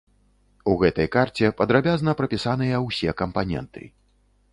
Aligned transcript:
У 0.71 0.77
гэтай 0.83 1.09
карце 1.15 1.51
падрабязна 1.59 2.15
прапісаныя 2.21 2.81
ўсё 2.87 3.15
кампаненты. 3.21 3.83